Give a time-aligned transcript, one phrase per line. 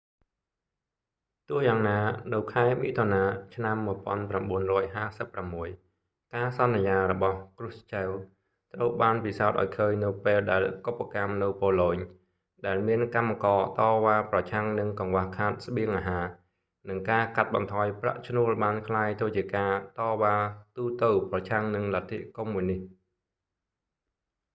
[1.49, 1.99] ទោះ​យ៉ាងណា
[2.33, 3.23] នៅ​ខែ​មិថុនា
[3.55, 5.71] ឆ្នាំ 1956
[6.35, 8.09] ការសន្យា​របស់​krushchev
[8.73, 11.97] ត្រូវ​បាន​ពិសោធន៍​ឱ្យ​ឃើញ​នៅ​ពេល​ដែល​កុបកម្ម​នៅ​ប៉ូឡូញ
[12.65, 16.25] ដែល​មាន​កម្មករ​តវ៉ា​ប្រឆាំង​នឹង​កង្វះខាត​ស្បៀងអាហារ
[16.89, 20.35] និង​ការកាត់​បន្ថយ​ប្រាក់​ឈ្នួល​បានក្លាយ​ទៅជា​ការ​តវ៉ា
[20.73, 22.85] ​ទូទៅ​ប្រឆាំង​នឹង​លទ្ធិកុម្មុយនិស្ត។